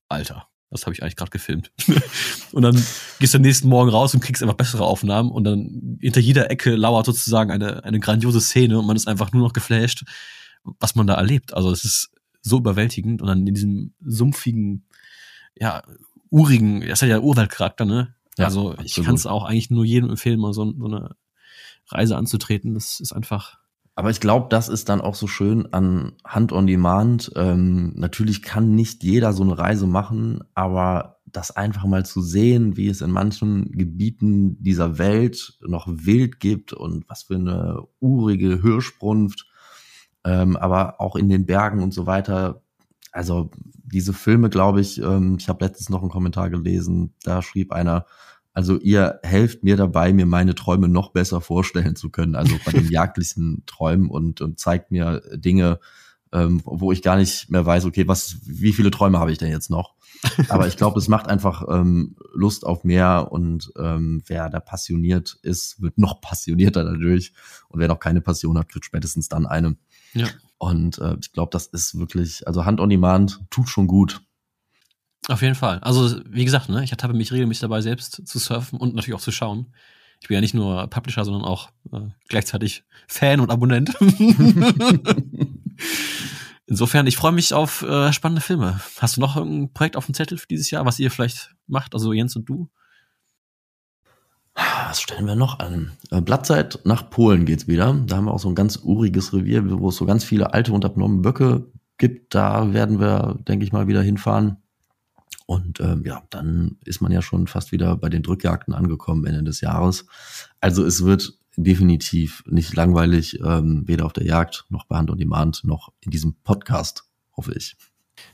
[0.08, 1.72] Alter, das habe ich eigentlich gerade gefilmt.
[2.52, 2.74] und dann
[3.18, 6.50] gehst du am nächsten Morgen raus und kriegst einfach bessere Aufnahmen und dann hinter jeder
[6.50, 10.04] Ecke lauert sozusagen eine, eine grandiose Szene und man ist einfach nur noch geflasht,
[10.80, 11.54] was man da erlebt.
[11.54, 12.10] Also es ist
[12.46, 14.84] so überwältigend und dann in diesem sumpfigen,
[15.58, 15.82] ja,
[16.30, 18.14] urigen, das hat ja Urwaldcharakter, ne?
[18.38, 21.16] Ja, also ich kann es auch eigentlich nur jedem empfehlen, mal so, so eine
[21.88, 22.74] Reise anzutreten.
[22.74, 23.58] Das ist einfach.
[23.94, 27.32] Aber ich glaube, das ist dann auch so schön an Hand on Demand.
[27.34, 32.76] Ähm, natürlich kann nicht jeder so eine Reise machen, aber das einfach mal zu sehen,
[32.76, 38.60] wie es in manchen Gebieten dieser Welt noch wild gibt und was für eine urige
[38.60, 39.46] Hirschbrunft
[40.26, 42.62] ähm, aber auch in den Bergen und so weiter.
[43.12, 43.50] Also
[43.84, 48.04] diese Filme, glaube ich, ähm, ich habe letztens noch einen Kommentar gelesen, da schrieb einer,
[48.52, 52.72] also ihr helft mir dabei, mir meine Träume noch besser vorstellen zu können, also bei
[52.72, 55.78] den jagdlichen Träumen und, und zeigt mir Dinge,
[56.32, 59.50] ähm, wo ich gar nicht mehr weiß, okay, was, wie viele Träume habe ich denn
[59.50, 59.94] jetzt noch?
[60.48, 65.38] Aber ich glaube, es macht einfach ähm, Lust auf mehr und ähm, wer da passioniert
[65.42, 67.32] ist, wird noch passionierter dadurch.
[67.68, 69.76] Und wer noch keine Passion hat, kriegt spätestens dann eine.
[70.16, 70.28] Ja.
[70.58, 74.22] Und äh, ich glaube, das ist wirklich, also Hand on Demand tut schon gut.
[75.28, 75.80] Auf jeden Fall.
[75.80, 79.20] Also, wie gesagt, ne, ich ertappe mich regelmäßig dabei, selbst zu surfen und natürlich auch
[79.20, 79.66] zu schauen.
[80.20, 83.92] Ich bin ja nicht nur Publisher, sondern auch äh, gleichzeitig Fan und Abonnent.
[86.66, 88.80] Insofern, ich freue mich auf äh, spannende Filme.
[88.98, 91.94] Hast du noch ein Projekt auf dem Zettel für dieses Jahr, was ihr vielleicht macht,
[91.94, 92.68] also Jens und du?
[94.96, 95.92] Was stellen wir noch an?
[96.10, 97.92] Äh, Blattzeit nach Polen geht's wieder.
[98.06, 100.72] Da haben wir auch so ein ganz uriges Revier, wo es so ganz viele alte
[100.72, 101.66] und abnorme Böcke
[101.98, 102.34] gibt.
[102.34, 104.56] Da werden wir, denke ich mal, wieder hinfahren.
[105.44, 109.44] Und ähm, ja, dann ist man ja schon fast wieder bei den Drückjagden angekommen Ende
[109.44, 110.06] des Jahres.
[110.62, 115.20] Also es wird definitiv nicht langweilig, ähm, weder auf der Jagd noch bei Hand und
[115.20, 117.04] Demand noch in diesem Podcast,
[117.36, 117.76] hoffe ich.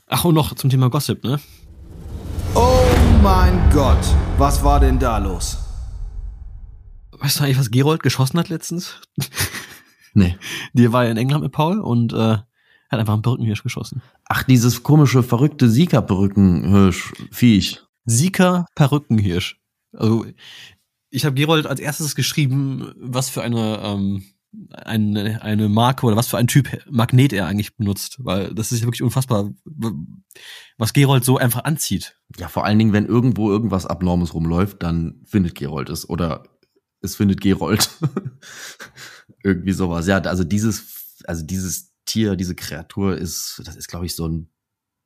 [0.07, 1.41] Ach, und noch zum Thema Gossip, ne?
[2.55, 2.85] Oh
[3.21, 4.05] mein Gott,
[4.37, 5.62] was war denn da los?
[7.23, 9.01] Weißt du eigentlich, was Gerold geschossen hat letztens?
[10.15, 10.37] Nee.
[10.73, 12.45] Die war ja in England mit Paul und äh, hat
[12.91, 14.03] einfach einen Perückenhirsch geschossen.
[14.25, 17.81] Ach, dieses komische, verrückte Sika-Perückenhirsch-Viech.
[18.05, 19.59] Sika-Perückenhirsch.
[19.91, 20.27] Also,
[21.09, 24.23] ich habe Gerold als erstes geschrieben, was für eine, ähm,
[24.71, 28.81] eine, eine Marke oder was für ein Typ Magnet er eigentlich benutzt, weil das ist
[28.81, 29.49] ja wirklich unfassbar,
[30.77, 32.19] was Gerold so einfach anzieht.
[32.37, 36.52] Ja, vor allen Dingen, wenn irgendwo irgendwas Abnormes rumläuft, dann findet Gerold es oder
[37.03, 37.89] es findet Gerold.
[39.43, 40.07] Irgendwie sowas.
[40.07, 44.49] Ja, also dieses, also dieses Tier, diese Kreatur ist, das ist, glaube ich, so ein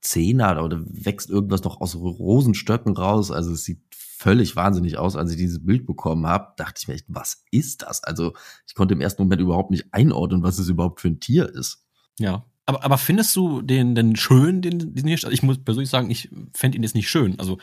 [0.01, 3.31] Zehner oder wächst irgendwas noch aus Rosenstöcken raus.
[3.31, 5.15] Also es sieht völlig wahnsinnig aus.
[5.15, 8.03] Als ich dieses Bild bekommen habe, dachte ich mir echt, was ist das?
[8.03, 8.33] Also
[8.67, 11.83] ich konnte im ersten Moment überhaupt nicht einordnen, was es überhaupt für ein Tier ist.
[12.19, 12.45] Ja.
[12.67, 15.17] Aber, aber findest du den denn schön, den, den hier?
[15.31, 17.39] Ich muss persönlich sagen, ich fände ihn jetzt nicht schön.
[17.39, 17.57] Also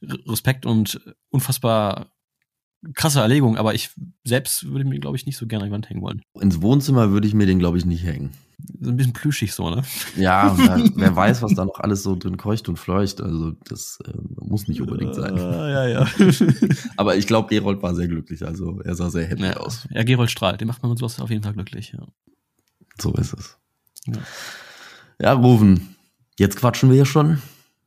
[0.00, 2.15] Respekt und unfassbar
[2.94, 3.90] krasse Erlegung, aber ich
[4.24, 6.22] selbst würde mir, glaube ich, nicht so gerne an die Wand hängen wollen.
[6.40, 8.32] Ins Wohnzimmer würde ich mir den, glaube ich, nicht hängen.
[8.80, 9.82] So ein bisschen plüschig so, ne?
[10.16, 13.20] Ja, da, wer weiß, was da noch alles so drin keucht und fleucht.
[13.20, 15.36] Also das äh, muss nicht unbedingt sein.
[15.36, 16.06] Äh, ja, ja.
[16.96, 18.46] Aber ich glaube, Gerold war sehr glücklich.
[18.46, 19.86] Also er sah sehr happy ja, aus.
[19.90, 20.60] ja, Gerold strahlt.
[20.60, 21.92] Den macht man mit sowas auf jeden Fall glücklich.
[21.92, 22.06] Ja.
[22.98, 23.58] So ist es.
[24.06, 24.14] Ja.
[25.20, 25.96] Ja, Rufen,
[26.38, 27.42] jetzt quatschen wir ja schon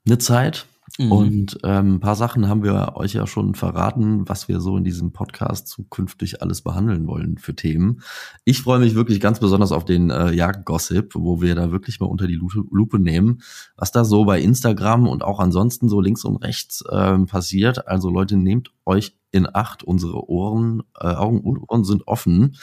[0.06, 0.66] eine Zeit.
[0.98, 1.12] Mhm.
[1.12, 4.84] Und ähm, ein paar Sachen haben wir euch ja schon verraten, was wir so in
[4.84, 8.02] diesem Podcast zukünftig alles behandeln wollen für Themen.
[8.46, 12.08] Ich freue mich wirklich ganz besonders auf den äh, Jagdgossip, wo wir da wirklich mal
[12.08, 12.40] unter die
[12.72, 13.42] Lupe, nehmen,
[13.78, 17.88] was da so bei Instagram und auch ansonsten so links und rechts ähm, passiert.
[17.88, 22.58] Also Leute, nehmt euch in Acht, unsere Ohren, äh, Augen und Ohren sind offen.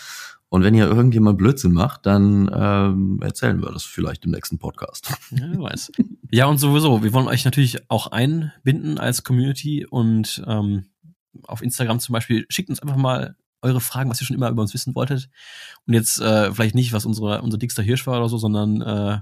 [0.48, 5.12] Und wenn ihr irgendjemand Blödsinn macht, dann ähm, erzählen wir das vielleicht im nächsten Podcast.
[5.30, 5.92] Ja, wer weiß.
[6.30, 10.86] Ja, und sowieso, wir wollen euch natürlich auch einbinden als Community und ähm,
[11.42, 14.62] auf Instagram zum Beispiel, schickt uns einfach mal eure Fragen, was ihr schon immer über
[14.62, 15.28] uns wissen wolltet.
[15.86, 19.18] Und jetzt äh, vielleicht nicht, was unsere, unser dickster Hirsch war oder so, sondern äh,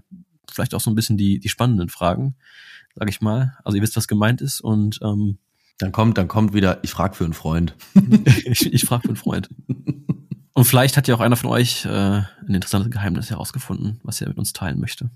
[0.50, 2.36] vielleicht auch so ein bisschen die, die spannenden Fragen,
[2.94, 3.56] sag ich mal.
[3.64, 5.38] Also ihr wisst, was gemeint ist und ähm,
[5.78, 7.74] Dann kommt, dann kommt wieder, ich frage für einen Freund.
[8.44, 9.48] ich, ich frage für einen Freund.
[10.54, 14.28] Und vielleicht hat ja auch einer von euch äh, ein interessantes Geheimnis herausgefunden, was er
[14.28, 15.10] mit uns teilen möchte.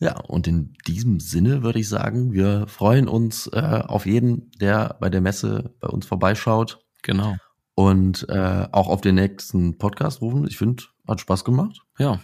[0.00, 4.96] Ja, und in diesem Sinne würde ich sagen, wir freuen uns äh, auf jeden, der
[5.00, 7.36] bei der Messe bei uns vorbeischaut Genau.
[7.74, 10.46] und äh, auch auf den nächsten Podcast rufen.
[10.48, 11.80] Ich finde, hat Spaß gemacht.
[11.98, 12.18] Ja.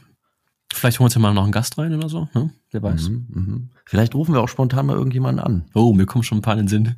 [0.72, 2.50] Vielleicht holen wir uns ja mal noch einen Gast rein oder so, ne?
[2.70, 3.08] Wer weiß.
[3.08, 3.70] Mhm, mhm.
[3.86, 5.64] Vielleicht rufen wir auch spontan mal irgendjemanden an.
[5.74, 6.96] Oh, mir kommen schon ein paar in den Sinn.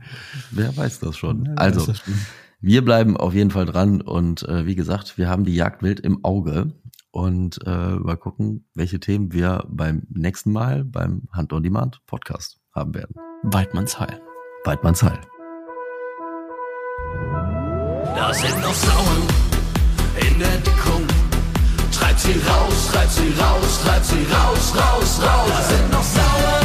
[0.50, 1.46] Wer weiß das schon.
[1.46, 2.02] Ja, also, das.
[2.64, 6.24] Wir bleiben auf jeden Fall dran und äh, wie gesagt, wir haben die Jagdwild im
[6.24, 6.72] Auge
[7.10, 12.60] und äh, mal gucken, welche Themen wir beim nächsten Mal beim Hand on Demand Podcast
[12.72, 13.16] haben werden.
[13.42, 14.20] Waldmanns Heil.
[14.64, 15.18] Waldmanns Heil.
[18.14, 19.22] Da sind noch Sauen
[20.30, 21.02] in der Deckung.
[21.90, 25.48] Treibt sie raus, treibt sie raus, treibt sie raus, raus, raus.
[25.48, 26.61] Da sind noch Sauen.